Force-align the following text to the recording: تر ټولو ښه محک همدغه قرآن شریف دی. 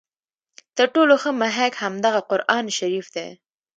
تر 0.77 0.87
ټولو 0.95 1.13
ښه 1.21 1.31
محک 1.41 1.73
همدغه 1.83 2.21
قرآن 2.29 2.65
شریف 2.77 3.05
دی. 3.15 3.27